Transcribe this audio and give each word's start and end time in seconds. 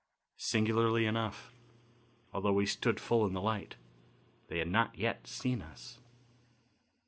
Singularly 0.39 1.05
enough, 1.05 1.53
although 2.33 2.53
we 2.53 2.65
stood 2.65 2.99
full 2.99 3.23
in 3.27 3.33
the 3.33 3.39
light, 3.39 3.75
they 4.47 4.57
had 4.57 4.67
not 4.69 4.97
yet 4.97 5.27
seen 5.27 5.61
us. 5.61 5.99